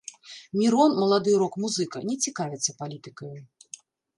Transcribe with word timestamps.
Мірон, 0.59 0.95
малады 1.03 1.31
рок-музыка, 1.43 1.97
не 2.09 2.15
цікавіцца 2.25 2.71
палітыкаю. 2.83 3.35